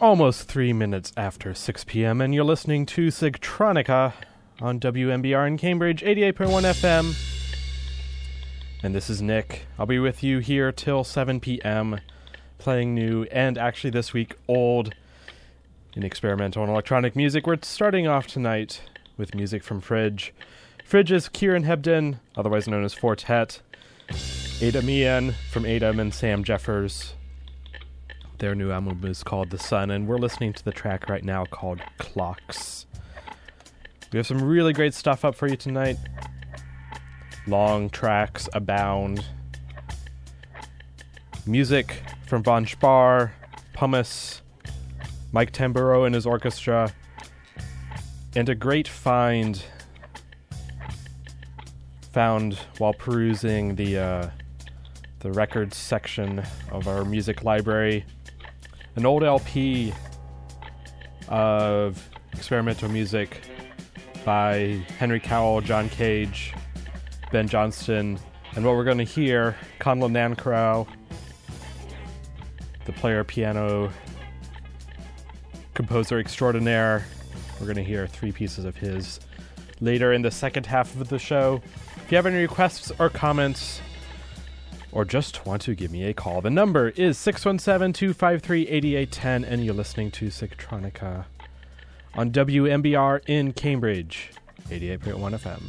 almost 0.00 0.48
three 0.48 0.72
minutes 0.72 1.12
after 1.16 1.52
6 1.52 1.84
p.m., 1.84 2.20
and 2.20 2.34
you're 2.34 2.42
listening 2.42 2.86
to 2.86 3.08
Sigtronica 3.08 4.14
on 4.60 4.80
WMBR 4.80 5.46
in 5.46 5.58
Cambridge, 5.58 6.02
88.1 6.02 6.34
FM. 6.34 7.14
And 8.82 8.94
this 8.94 9.10
is 9.10 9.20
Nick. 9.20 9.66
I'll 9.78 9.86
be 9.86 9.98
with 9.98 10.22
you 10.22 10.38
here 10.38 10.72
till 10.72 11.04
7 11.04 11.38
p.m., 11.38 12.00
playing 12.56 12.94
new 12.94 13.24
and 13.24 13.58
actually 13.58 13.90
this 13.90 14.14
week 14.14 14.36
old 14.48 14.94
in 15.94 16.02
experimental 16.02 16.62
and 16.62 16.72
electronic 16.72 17.14
music. 17.14 17.46
We're 17.46 17.58
starting 17.62 18.06
off 18.06 18.26
tonight 18.26 18.82
with 19.18 19.34
music 19.34 19.62
from 19.62 19.82
Fridge. 19.82 20.32
Fridge 20.84 21.12
is 21.12 21.28
Kieran 21.28 21.64
Hebden, 21.64 22.20
otherwise 22.36 22.66
known 22.66 22.84
as 22.84 22.94
Fortet. 22.94 23.60
Adem 24.08 24.84
Ilhan 24.84 25.34
from 25.50 25.64
Adem 25.64 26.00
and 26.00 26.12
Sam 26.12 26.42
Jeffers 26.42 27.14
their 28.40 28.54
new 28.54 28.70
album 28.70 29.04
is 29.04 29.22
called 29.22 29.50
The 29.50 29.58
Sun, 29.58 29.90
and 29.90 30.08
we're 30.08 30.16
listening 30.16 30.54
to 30.54 30.64
the 30.64 30.72
track 30.72 31.10
right 31.10 31.22
now 31.22 31.44
called 31.44 31.82
Clocks. 31.98 32.86
We 34.12 34.16
have 34.16 34.26
some 34.26 34.42
really 34.42 34.72
great 34.72 34.94
stuff 34.94 35.26
up 35.26 35.34
for 35.34 35.46
you 35.46 35.56
tonight. 35.56 35.98
Long 37.46 37.90
tracks 37.90 38.48
abound. 38.54 39.26
Music 41.46 42.02
from 42.26 42.42
Von 42.42 42.66
Spar, 42.66 43.34
Pumice, 43.74 44.40
Mike 45.32 45.52
Tamburo 45.52 46.06
and 46.06 46.14
his 46.14 46.24
orchestra, 46.24 46.94
and 48.34 48.48
a 48.48 48.54
great 48.54 48.88
find 48.88 49.62
found 52.10 52.54
while 52.78 52.94
perusing 52.94 53.76
the 53.76 53.98
uh, 53.98 54.30
the 55.18 55.30
records 55.30 55.76
section 55.76 56.42
of 56.70 56.88
our 56.88 57.04
music 57.04 57.44
library 57.44 58.06
an 58.96 59.06
old 59.06 59.22
LP 59.22 59.92
of 61.28 62.08
experimental 62.32 62.88
music 62.88 63.42
by 64.24 64.84
Henry 64.98 65.20
Cowell, 65.20 65.60
John 65.60 65.88
Cage, 65.88 66.54
Ben 67.32 67.48
Johnston, 67.48 68.18
and 68.54 68.64
what 68.64 68.74
we're 68.74 68.84
going 68.84 68.98
to 68.98 69.04
hear, 69.04 69.56
Conlon 69.78 70.12
Nancarrow, 70.12 70.86
the 72.84 72.92
player 72.92 73.22
piano 73.24 73.90
composer 75.74 76.18
extraordinaire. 76.18 77.06
We're 77.58 77.66
going 77.66 77.76
to 77.76 77.84
hear 77.84 78.06
three 78.06 78.32
pieces 78.32 78.64
of 78.64 78.76
his 78.76 79.20
later 79.80 80.12
in 80.12 80.22
the 80.22 80.30
second 80.30 80.66
half 80.66 80.94
of 81.00 81.08
the 81.08 81.18
show. 81.18 81.62
If 81.96 82.10
you 82.10 82.16
have 82.16 82.26
any 82.26 82.38
requests 82.38 82.92
or 82.98 83.08
comments, 83.08 83.80
or 84.92 85.04
just 85.04 85.46
want 85.46 85.62
to 85.62 85.74
give 85.74 85.90
me 85.90 86.04
a 86.04 86.14
call. 86.14 86.40
The 86.40 86.50
number 86.50 86.88
is 86.90 87.18
617 87.18 87.92
253 87.92 88.68
8810, 88.68 89.44
and 89.44 89.64
you're 89.64 89.74
listening 89.74 90.10
to 90.12 90.26
Sigtronica 90.26 91.26
on 92.14 92.30
WMBR 92.30 93.20
in 93.26 93.52
Cambridge, 93.52 94.30
88.1 94.68 95.38
FM. 95.38 95.60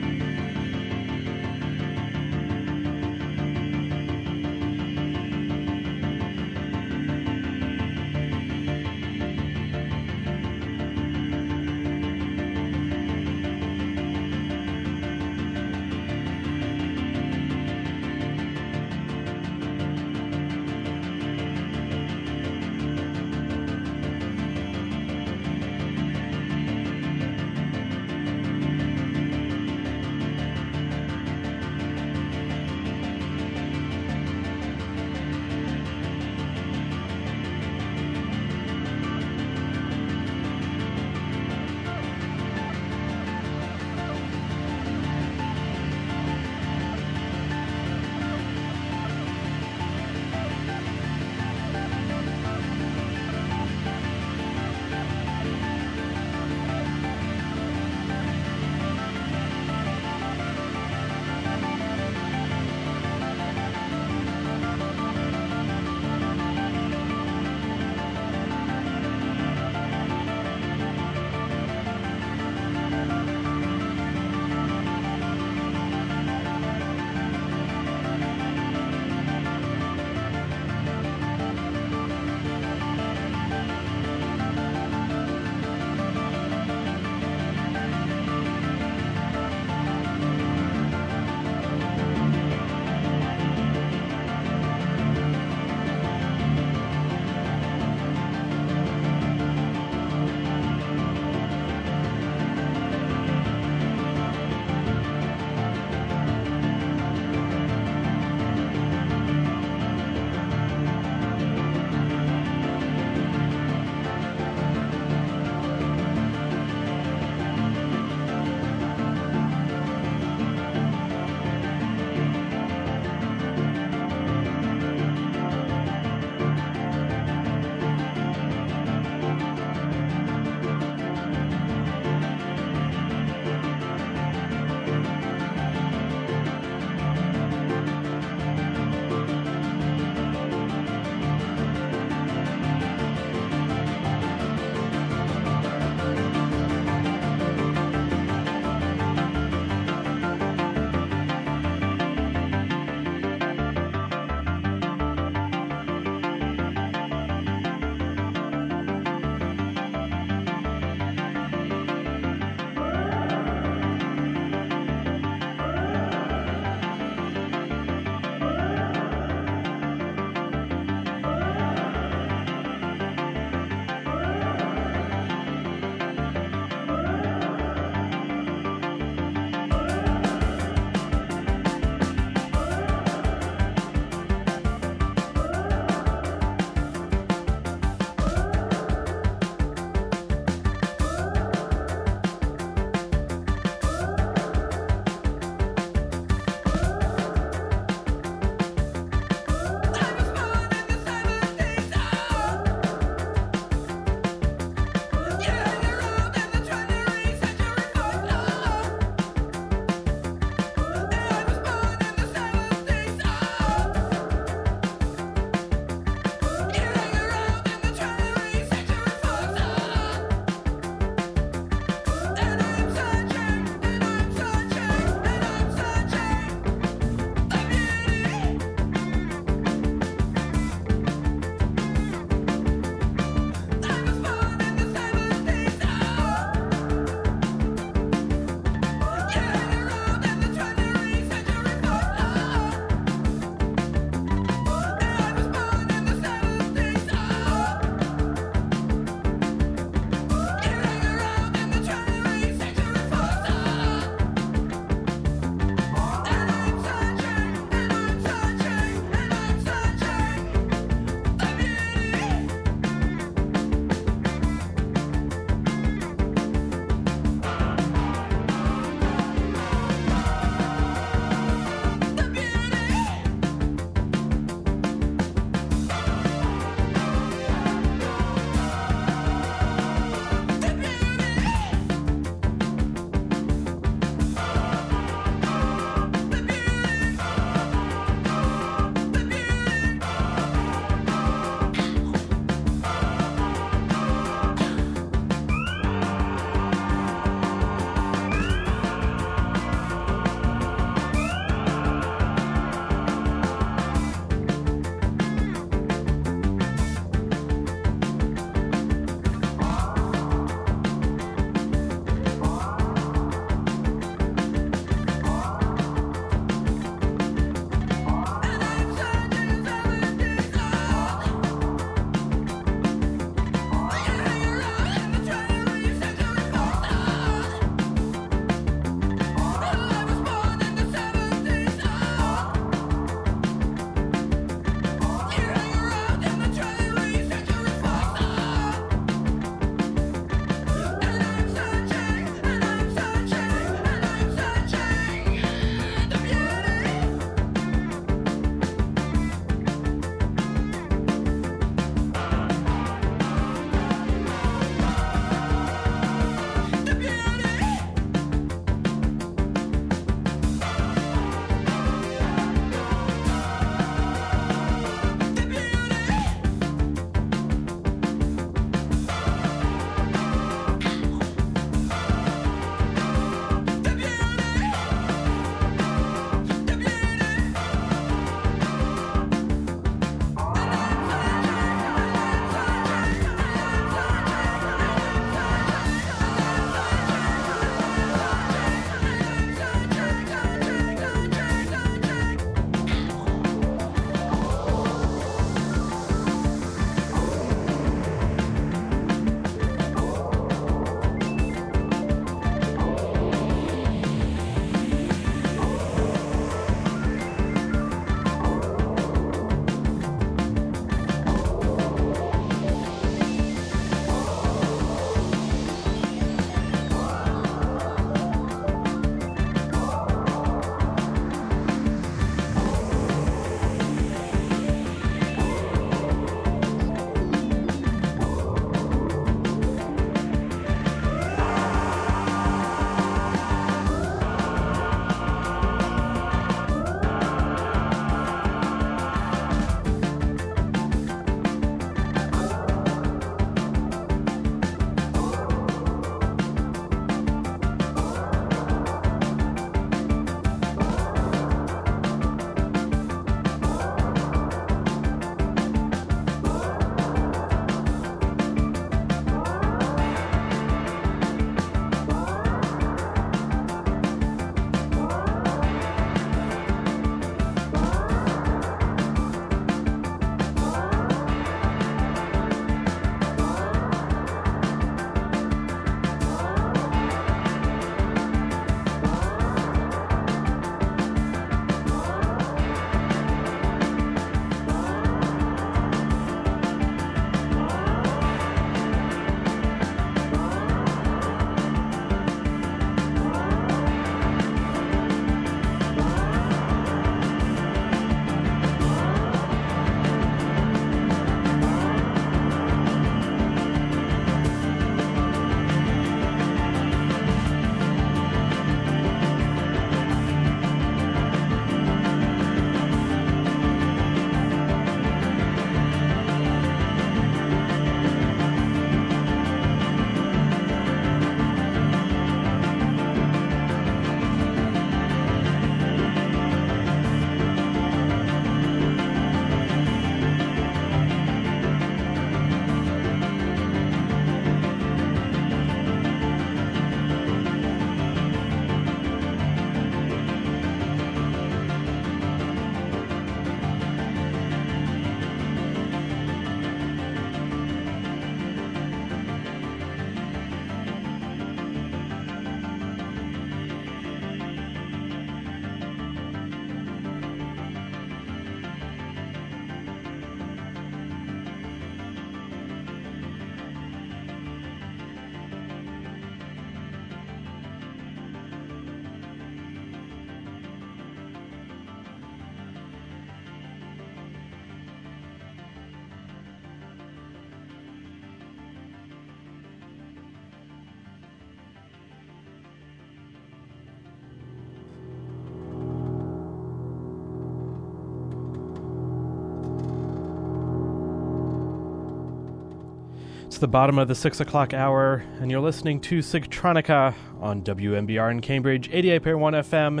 It's 593.56 593.60
the 593.62 593.68
bottom 593.68 593.98
of 593.98 594.06
the 594.06 594.14
6 594.14 594.40
o'clock 594.40 594.74
hour, 594.74 595.24
and 595.40 595.50
you're 595.50 595.62
listening 595.62 595.98
to 596.02 596.18
Sigtronica 596.18 597.14
on 597.40 597.62
WMBR 597.62 598.30
in 598.30 598.40
Cambridge, 598.42 598.90
88.1 598.90 599.54
FM. 599.64 600.00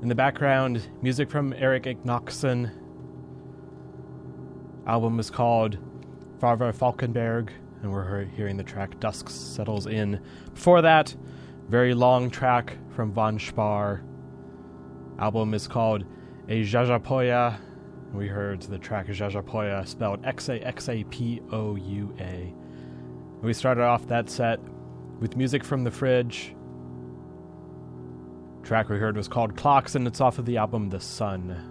In 0.00 0.08
the 0.08 0.14
background, 0.14 0.88
music 1.02 1.28
from 1.28 1.52
Erik 1.54 1.86
Enocksson. 1.86 2.70
Album 4.86 5.18
is 5.18 5.28
called 5.28 5.76
Farväl 6.38 6.72
Falkenberg, 6.72 7.50
and 7.82 7.90
we're 7.90 8.26
hearing 8.26 8.56
the 8.56 8.62
track 8.62 9.00
Dusk 9.00 9.28
Settles 9.28 9.88
In. 9.88 10.20
Before 10.54 10.82
that, 10.82 11.16
very 11.68 11.94
long 11.94 12.30
track 12.30 12.78
from 12.94 13.10
Von 13.10 13.40
Spar. 13.40 14.04
Album 15.18 15.52
is 15.52 15.66
called 15.66 16.04
A 16.48 16.62
Xaxapoya, 16.62 17.58
we 18.12 18.26
heard 18.26 18.62
the 18.62 18.78
track 18.78 19.06
Xaxapoya, 19.06 19.86
spelled 19.86 20.24
X 20.24 20.48
A 20.48 20.60
X 20.60 20.88
A 20.88 21.04
P 21.04 21.40
O 21.52 21.76
U 21.76 22.14
A. 22.20 22.52
We 23.42 23.52
started 23.52 23.82
off 23.82 24.06
that 24.08 24.28
set 24.28 24.60
with 25.20 25.36
music 25.36 25.64
from 25.64 25.84
the 25.84 25.90
Fridge. 25.90 26.54
Track 28.62 28.88
we 28.88 28.98
heard 28.98 29.16
was 29.16 29.28
called 29.28 29.56
Clocks, 29.56 29.94
and 29.94 30.06
it's 30.06 30.20
off 30.20 30.38
of 30.38 30.46
the 30.46 30.56
album 30.56 30.90
The 30.90 31.00
Sun. 31.00 31.66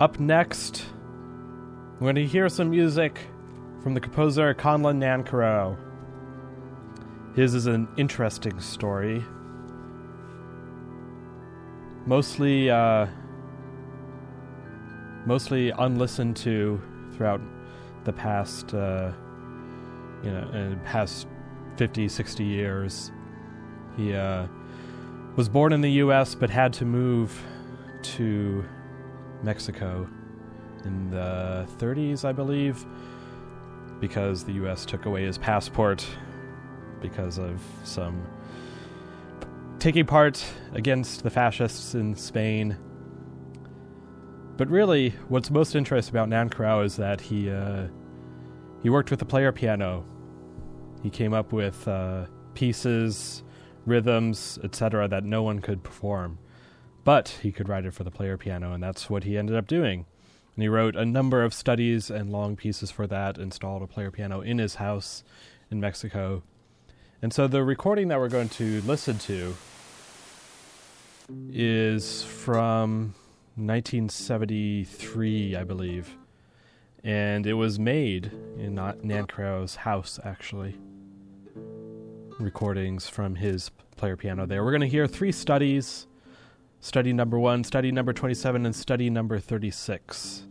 Up 0.00 0.20
next, 0.20 0.86
we're 1.94 2.12
going 2.12 2.14
to 2.16 2.26
hear 2.26 2.48
some 2.48 2.70
music 2.70 3.20
from 3.82 3.94
the 3.94 4.00
composer 4.00 4.54
Conlon 4.54 4.98
Nancarrow. 4.98 5.76
His 7.34 7.54
is 7.54 7.66
an 7.66 7.88
interesting 7.96 8.60
story 8.60 9.24
mostly 12.06 12.70
uh, 12.70 13.06
mostly 15.26 15.70
unlistened 15.70 16.36
to 16.36 16.80
throughout 17.12 17.40
the 18.04 18.12
past 18.12 18.74
uh, 18.74 19.10
you 20.22 20.30
know 20.30 20.78
past 20.84 21.26
50 21.76 22.08
60 22.08 22.44
years. 22.44 23.10
He 23.96 24.12
uh, 24.14 24.46
was 25.36 25.48
born 25.48 25.72
in 25.72 25.80
the 25.80 25.92
US 25.92 26.34
but 26.34 26.50
had 26.50 26.72
to 26.74 26.84
move 26.84 27.42
to 28.02 28.64
Mexico 29.42 30.08
in 30.84 31.10
the 31.10 31.66
30s 31.78 32.24
I 32.24 32.32
believe 32.32 32.84
because 34.00 34.44
the 34.44 34.52
US 34.64 34.84
took 34.84 35.06
away 35.06 35.24
his 35.24 35.38
passport 35.38 36.06
because 37.00 37.38
of 37.38 37.60
some 37.84 38.26
taking 39.78 40.06
part 40.06 40.44
against 40.72 41.22
the 41.22 41.30
fascists 41.30 41.94
in 41.94 42.14
Spain. 42.14 42.76
But 44.56 44.68
really, 44.68 45.10
what's 45.28 45.50
most 45.50 45.74
interesting 45.74 46.14
about 46.14 46.28
Nan 46.28 46.48
Nancarrow 46.48 46.84
is 46.84 46.96
that 46.96 47.20
he 47.20 47.50
uh, 47.50 47.88
he 48.82 48.90
worked 48.90 49.10
with 49.10 49.18
the 49.18 49.26
player 49.26 49.52
piano. 49.52 50.04
He 51.02 51.10
came 51.10 51.34
up 51.34 51.52
with 51.52 51.86
uh, 51.88 52.26
pieces, 52.54 53.42
rhythms, 53.84 54.58
etc., 54.62 55.08
that 55.08 55.24
no 55.24 55.42
one 55.42 55.60
could 55.60 55.82
perform, 55.82 56.38
but 57.02 57.28
he 57.42 57.52
could 57.52 57.68
write 57.68 57.84
it 57.84 57.92
for 57.94 58.04
the 58.04 58.10
player 58.10 58.38
piano, 58.38 58.72
and 58.72 58.82
that's 58.82 59.10
what 59.10 59.24
he 59.24 59.36
ended 59.36 59.56
up 59.56 59.66
doing. 59.66 60.06
And 60.54 60.62
he 60.62 60.68
wrote 60.68 60.94
a 60.94 61.04
number 61.04 61.42
of 61.42 61.52
studies 61.52 62.10
and 62.10 62.30
long 62.30 62.54
pieces 62.56 62.90
for 62.90 63.06
that. 63.08 63.38
Installed 63.38 63.82
a 63.82 63.86
player 63.86 64.10
piano 64.10 64.40
in 64.40 64.58
his 64.58 64.76
house 64.76 65.24
in 65.70 65.80
Mexico. 65.80 66.44
And 67.24 67.32
so 67.32 67.46
the 67.46 67.64
recording 67.64 68.08
that 68.08 68.18
we're 68.18 68.28
going 68.28 68.50
to 68.50 68.82
listen 68.82 69.16
to 69.20 69.56
is 71.48 72.22
from 72.22 73.14
1973, 73.56 75.56
I 75.56 75.64
believe. 75.64 76.18
And 77.02 77.46
it 77.46 77.54
was 77.54 77.78
made 77.78 78.26
in 78.58 78.74
Nancarrow's 78.74 79.76
house, 79.76 80.20
actually. 80.22 80.76
Recordings 82.38 83.08
from 83.08 83.36
his 83.36 83.70
player 83.96 84.18
piano 84.18 84.44
there. 84.44 84.62
We're 84.62 84.72
going 84.72 84.82
to 84.82 84.86
hear 84.86 85.06
three 85.06 85.32
studies 85.32 86.06
study 86.80 87.14
number 87.14 87.38
one, 87.38 87.64
study 87.64 87.90
number 87.90 88.12
27, 88.12 88.66
and 88.66 88.76
study 88.76 89.08
number 89.08 89.38
36 89.38 90.42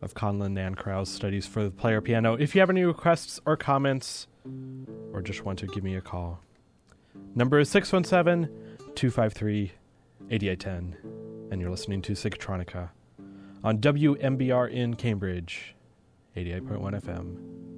of 0.00 0.14
Conlon 0.14 0.54
Nancarrow's 0.54 1.08
studies 1.08 1.44
for 1.44 1.64
the 1.64 1.72
player 1.72 2.00
piano. 2.00 2.34
If 2.34 2.54
you 2.54 2.60
have 2.60 2.70
any 2.70 2.84
requests 2.84 3.40
or 3.44 3.56
comments, 3.56 4.28
or 5.12 5.22
just 5.22 5.44
want 5.44 5.58
to 5.60 5.66
give 5.66 5.84
me 5.84 5.96
a 5.96 6.00
call, 6.00 6.40
number 7.34 7.58
is 7.58 7.68
617 7.70 8.48
253 8.94 9.72
8810, 10.30 11.50
and 11.50 11.60
you're 11.60 11.70
listening 11.70 12.02
to 12.02 12.12
Sigtronica 12.12 12.90
on 13.64 13.78
WMBR 13.78 14.70
in 14.70 14.94
Cambridge, 14.94 15.74
88.1 16.36 17.02
FM. 17.02 17.71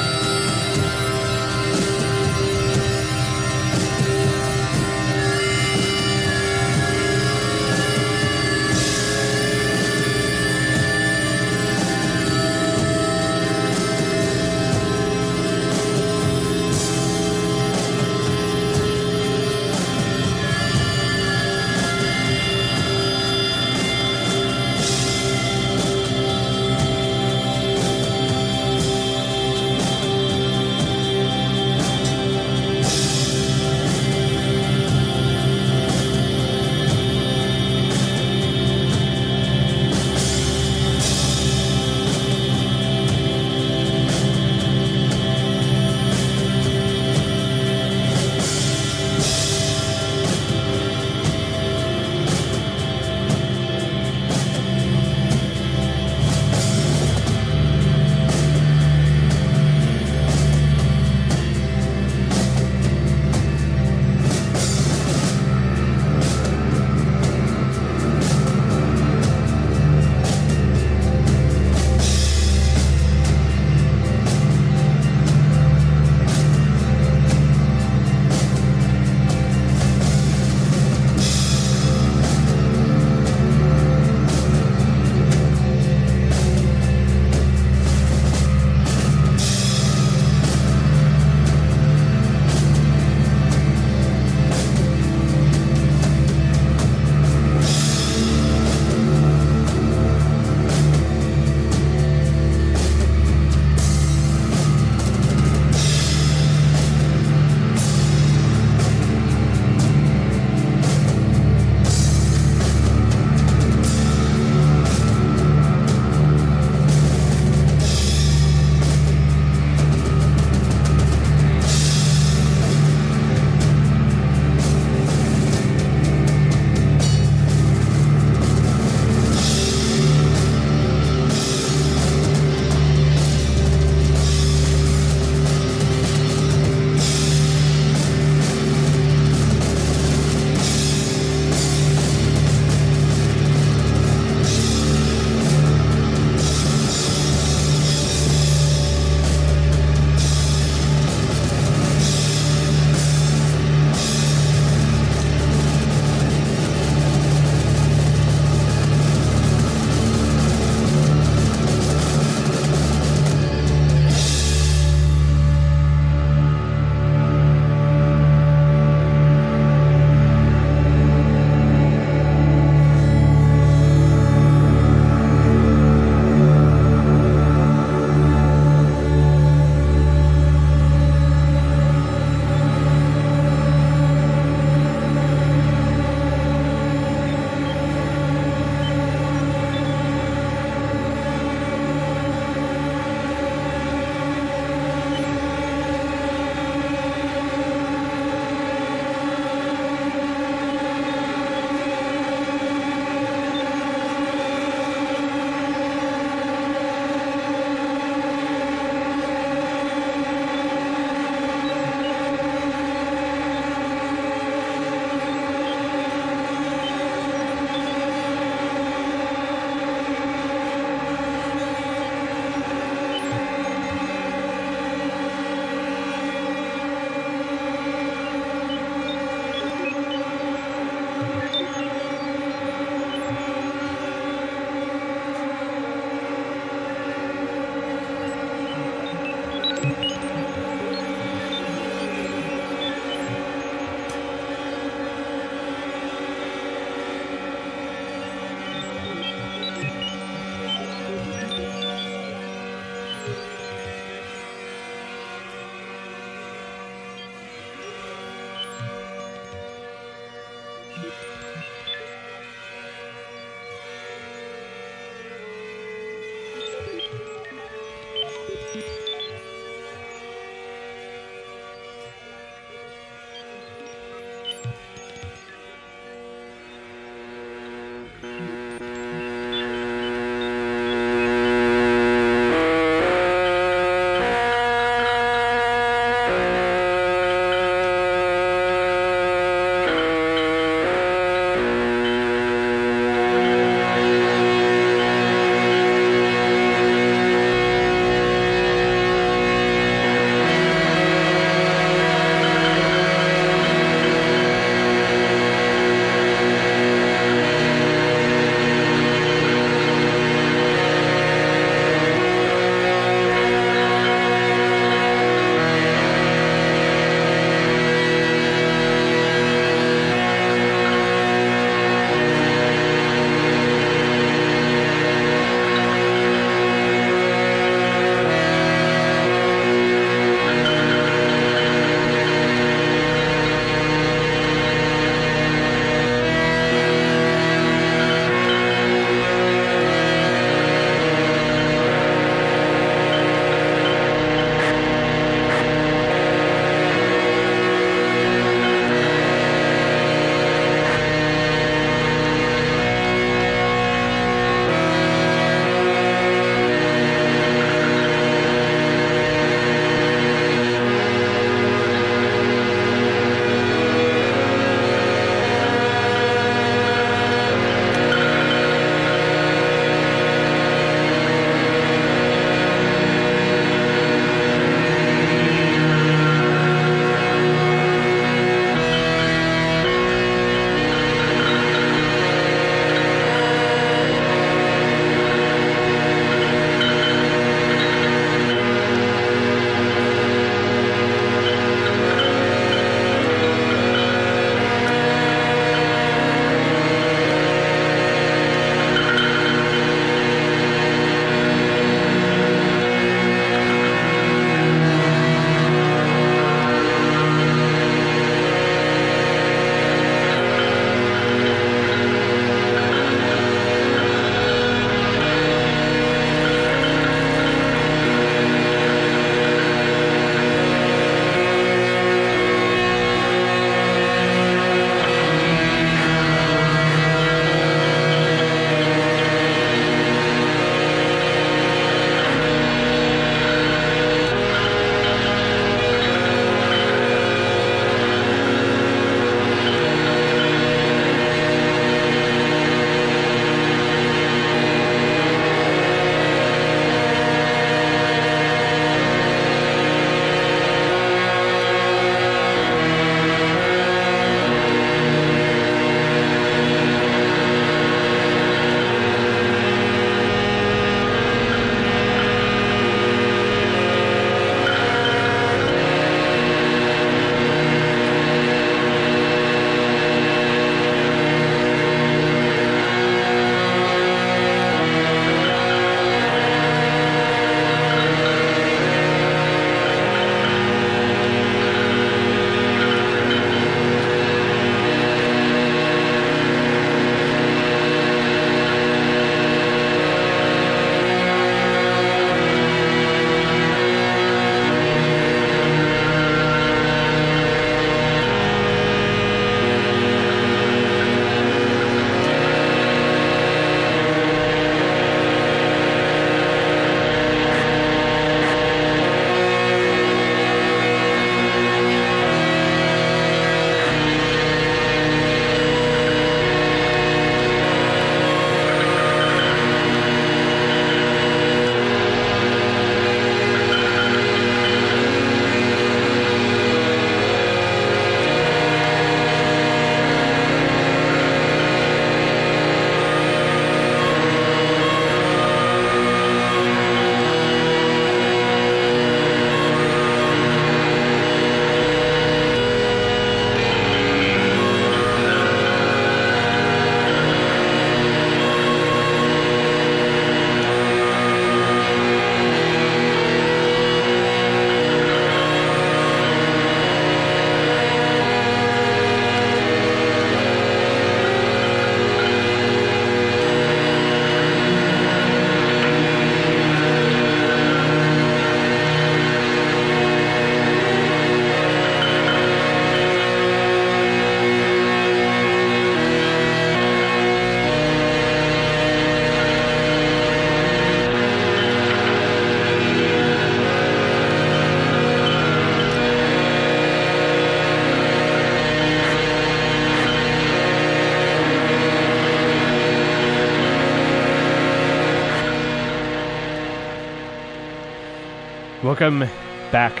Welcome 598.94 599.28
back 599.72 600.00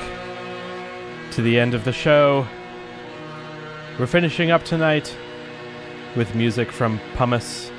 to 1.32 1.42
the 1.42 1.58
end 1.58 1.74
of 1.74 1.84
the 1.84 1.92
show. 1.92 2.46
We're 3.98 4.06
finishing 4.06 4.52
up 4.52 4.62
tonight 4.62 5.12
with 6.14 6.36
music 6.36 6.70
from 6.70 7.00
Pumice. 7.16 7.72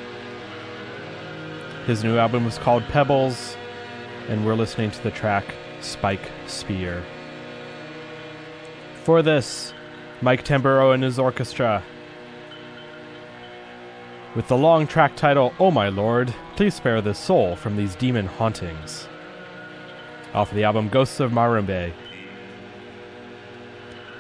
His 1.87 2.03
new 2.03 2.17
album 2.17 2.43
was 2.43 2.57
called 2.57 2.83
Pebbles, 2.89 3.55
and 4.27 4.45
we're 4.45 4.55
listening 4.55 4.91
to 4.91 5.03
the 5.03 5.09
track 5.09 5.45
Spike 5.79 6.29
Spear. 6.47 7.01
For 9.05 9.21
this, 9.21 9.73
Mike 10.21 10.43
Tamburo 10.43 10.93
and 10.93 11.01
his 11.01 11.17
orchestra. 11.17 11.81
With 14.35 14.49
the 14.49 14.57
long 14.57 14.85
track 14.85 15.15
title, 15.15 15.53
Oh 15.61 15.71
My 15.71 15.87
Lord, 15.87 16.35
please 16.57 16.73
spare 16.75 17.01
this 17.01 17.17
soul 17.17 17.55
from 17.55 17.77
these 17.77 17.95
demon 17.95 18.25
hauntings. 18.25 19.07
Off 20.35 20.51
of 20.51 20.55
the 20.55 20.65
album 20.65 20.89
Ghosts 20.89 21.21
of 21.21 21.31
Marumbe. 21.31 21.93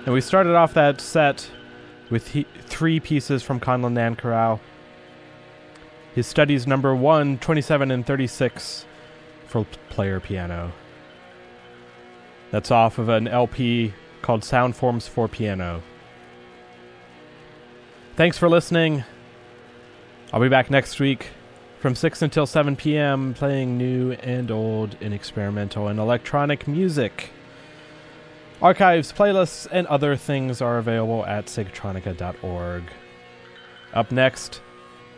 And 0.05 0.13
we 0.13 0.21
started 0.21 0.55
off 0.55 0.73
that 0.73 1.01
set 1.01 1.51
with 2.09 2.29
he- 2.29 2.47
three 2.61 3.01
pieces 3.01 3.43
from 3.43 3.59
Conlon 3.59 3.93
Nancarrow. 3.93 4.61
His 6.13 6.25
studies 6.25 6.65
number 6.65 6.95
1, 6.95 7.39
27, 7.39 7.91
and 7.91 8.05
36 8.05 8.85
for 9.45 9.65
player 9.89 10.21
piano. 10.21 10.71
That's 12.49 12.71
off 12.71 12.97
of 12.97 13.09
an 13.09 13.27
LP 13.27 13.93
called 14.21 14.45
Sound 14.45 14.77
Forms 14.77 15.09
for 15.09 15.27
Piano. 15.27 15.83
Thanks 18.15 18.37
for 18.37 18.47
listening. 18.47 19.03
I'll 20.31 20.39
be 20.39 20.47
back 20.47 20.71
next 20.71 20.97
week 21.01 21.31
from 21.85 21.93
6 21.93 22.23
until 22.23 22.47
7 22.47 22.75
p.m. 22.75 23.35
playing 23.35 23.77
new 23.77 24.13
and 24.13 24.49
old 24.49 24.97
and 25.01 25.13
experimental 25.13 25.87
and 25.87 25.99
electronic 25.99 26.67
music. 26.67 27.29
Archives, 28.59 29.13
playlists, 29.13 29.67
and 29.71 29.85
other 29.85 30.15
things 30.15 30.63
are 30.63 30.79
available 30.79 31.23
at 31.27 31.45
sigtronica.org. 31.45 32.85
Up 33.93 34.11
next, 34.11 34.61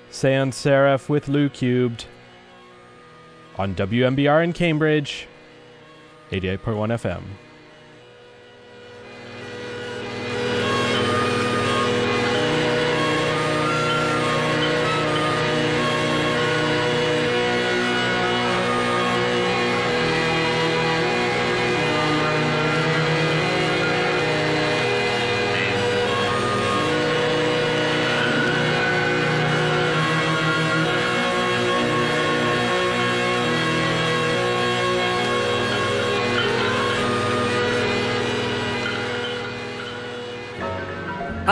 Sans 0.09 0.53
Serif 0.53 1.07
with 1.07 1.29
Lou 1.29 1.47
Cubed 1.47 2.03
on 3.57 3.73
WMBR 3.73 4.43
in 4.43 4.51
Cambridge, 4.51 5.25
88.1 6.31 6.59
FM. 6.99 7.23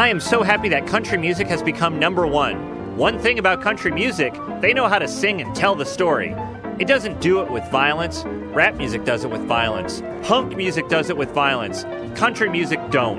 I 0.06 0.10
am 0.10 0.20
so 0.20 0.43
happy 0.43 0.70
that 0.70 0.86
country 0.86 1.18
music 1.18 1.47
has 1.47 1.64
become 1.64 1.97
number 1.97 2.28
one. 2.28 2.95
One 2.95 3.18
thing 3.18 3.39
about 3.39 3.64
country 3.64 3.91
music, 3.91 4.36
they 4.62 4.72
know 4.72 4.88
how 4.88 4.99
to 4.99 5.08
sing 5.08 5.41
and 5.41 5.56
tell 5.56 5.74
the 5.74 5.84
story. 5.84 6.30
It 6.78 6.88
doesn't 6.88 7.22
do 7.22 7.41
it 7.41 7.49
with 7.49 7.68
violence. 7.72 8.24
Rap 8.24 8.76
music 8.76 9.03
does 9.03 9.24
it 9.24 9.32
with 9.32 9.41
violence. 9.47 10.03
Punk 10.22 10.56
music 10.56 10.89
does 10.89 11.10
it 11.10 11.18
with 11.18 11.32
violence. 11.32 11.86
Country 12.16 12.49
music 12.49 12.80
don't. 12.91 13.18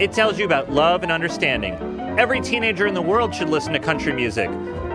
It 0.00 0.12
tells 0.12 0.38
you 0.38 0.44
about 0.44 0.70
love 0.70 1.02
and 1.02 1.10
understanding. 1.10 1.74
Every 2.16 2.40
teenager 2.40 2.86
in 2.86 2.94
the 2.94 3.02
world 3.02 3.34
should 3.34 3.48
listen 3.48 3.72
to 3.72 3.80
country 3.80 4.12
music. 4.12 4.48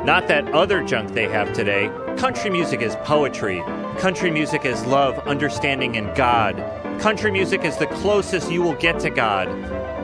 Not 0.05 0.29
that 0.29 0.47
other 0.53 0.81
junk 0.81 1.11
they 1.11 1.27
have 1.27 1.51
today. 1.51 1.91
Country 2.15 2.49
music 2.49 2.81
is 2.81 2.95
poetry. 3.03 3.61
Country 3.97 4.31
music 4.31 4.63
is 4.63 4.85
love, 4.85 5.19
understanding, 5.27 5.97
and 5.97 6.15
God. 6.15 6.55
Country 7.01 7.31
music 7.31 7.65
is 7.65 7.75
the 7.75 7.87
closest 7.87 8.49
you 8.49 8.61
will 8.61 8.75
get 8.75 8.97
to 9.01 9.09
God. 9.09 9.49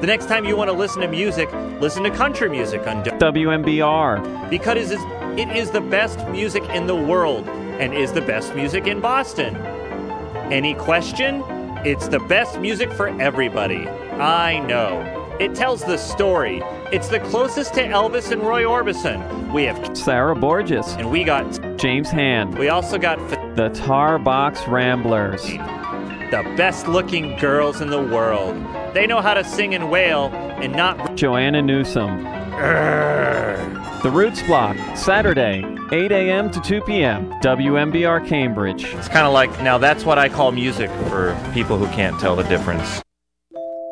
The 0.03 0.07
next 0.07 0.25
time 0.25 0.43
you 0.43 0.57
want 0.57 0.69
to 0.69 0.75
listen 0.75 0.99
to 0.99 1.07
music, 1.07 1.49
listen 1.79 2.03
to 2.03 2.11
country 2.11 2.49
music 2.49 2.85
on 2.85 3.05
WMBR. 3.05 4.49
because 4.49 4.91
it 4.91 4.99
is, 4.99 5.39
it 5.39 5.55
is 5.55 5.71
the 5.71 5.79
best 5.79 6.27
music 6.27 6.61
in 6.71 6.87
the 6.87 6.95
world 6.95 7.47
and 7.47 7.93
is 7.93 8.11
the 8.11 8.19
best 8.19 8.53
music 8.53 8.85
in 8.85 8.99
Boston. 8.99 9.55
Any 10.51 10.73
question? 10.73 11.41
It's 11.85 12.09
the 12.09 12.19
best 12.19 12.59
music 12.59 12.91
for 12.91 13.07
everybody. 13.21 13.87
I 13.87 14.59
know. 14.59 15.37
It 15.39 15.55
tells 15.55 15.85
the 15.85 15.95
story. 15.95 16.61
It's 16.91 17.07
the 17.07 17.21
closest 17.21 17.73
to 17.75 17.83
Elvis 17.87 18.29
and 18.29 18.41
Roy 18.41 18.63
Orbison. 18.63 19.53
We 19.53 19.63
have 19.63 19.95
Sarah 19.97 20.35
Borges. 20.35 20.85
and 20.95 21.11
we 21.11 21.23
got 21.23 21.77
James 21.77 22.09
Hand. 22.09 22.57
we 22.57 22.67
also 22.67 22.97
got 22.97 23.19
f- 23.31 23.55
The 23.55 23.69
Tarbox 23.69 24.67
Ramblers. 24.67 25.43
the 25.45 26.43
best 26.57 26.89
looking 26.89 27.37
girls 27.37 27.79
in 27.79 27.89
the 27.89 28.01
world. 28.01 28.57
They 28.93 29.07
know 29.07 29.21
how 29.21 29.33
to 29.33 29.43
sing 29.43 29.75
and 29.75 29.89
wail 29.89 30.27
and 30.33 30.73
not 30.73 31.15
Joanna 31.15 31.61
Newsom. 31.61 32.23
The 34.03 34.11
Roots 34.11 34.41
Block. 34.43 34.77
Saturday, 34.97 35.63
8 35.91 36.11
a.m. 36.11 36.51
to 36.51 36.59
2 36.61 36.81
p.m. 36.81 37.29
WMBR 37.41 38.27
Cambridge. 38.27 38.85
It's 38.85 39.07
kind 39.07 39.25
of 39.27 39.33
like 39.33 39.49
now 39.61 39.77
that's 39.77 40.05
what 40.05 40.17
I 40.17 40.29
call 40.29 40.51
music 40.51 40.89
for 41.07 41.37
people 41.53 41.77
who 41.77 41.87
can't 41.87 42.19
tell 42.19 42.35
the 42.35 42.43
difference. 42.43 43.02